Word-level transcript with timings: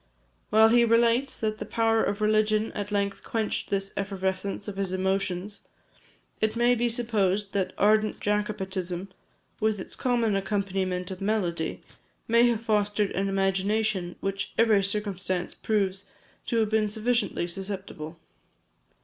While 0.49 0.69
he 0.69 0.83
relates 0.83 1.39
that 1.41 1.59
the 1.59 1.63
power 1.63 2.03
of 2.03 2.21
religion 2.21 2.71
at 2.71 2.91
length 2.91 3.23
quenched 3.23 3.69
this 3.69 3.93
effervescence 3.95 4.67
of 4.67 4.77
his 4.77 4.91
emotions, 4.91 5.67
it 6.41 6.55
may 6.55 6.73
be 6.73 6.89
supposed 6.89 7.53
that 7.53 7.73
ardent 7.77 8.19
Jacobitism, 8.19 9.09
with 9.59 9.79
its 9.79 9.95
common 9.95 10.35
accompaniment 10.35 11.11
of 11.11 11.21
melody, 11.21 11.81
may 12.27 12.47
have 12.47 12.63
fostered 12.63 13.11
an 13.11 13.29
imagination 13.29 14.15
which 14.21 14.53
every 14.57 14.83
circumstance 14.83 15.53
proves 15.53 16.05
to 16.47 16.57
have 16.61 16.69
been 16.71 16.89
sufficiently 16.89 17.45
susceptible. 17.47 18.19